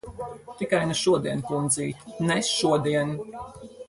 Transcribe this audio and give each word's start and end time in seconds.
Tikai 0.61 0.79
ne 0.91 0.95
šodien, 1.01 1.43
kundzīt. 1.49 2.07
Ne 2.31 2.39
šodien! 2.51 3.13